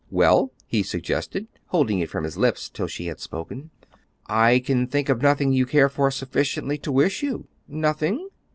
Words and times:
"Well?" 0.09 0.51
he 0.65 0.81
suggested, 0.81 1.47
holding 1.67 1.99
it 1.99 2.09
from 2.09 2.23
his 2.23 2.35
lips 2.35 2.69
till 2.71 2.87
she 2.87 3.05
had 3.05 3.19
spoken. 3.19 3.69
"I 4.25 4.57
can 4.57 4.87
think 4.87 5.09
of 5.09 5.21
nothing 5.21 5.53
you 5.53 5.67
care 5.67 5.89
for 5.89 6.09
sufficiently 6.09 6.79
to 6.79 6.91
wish 6.91 7.21
you." 7.21 7.45
"Nothing?" 7.67 8.27